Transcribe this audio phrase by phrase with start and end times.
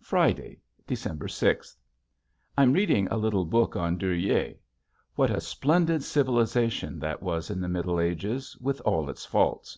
[0.00, 1.76] Friday, December sixth.
[2.56, 4.56] I'm reading a little book on Dürer.
[5.16, 9.76] What a splendid civilization that was in the Middle Ages, with all its faults.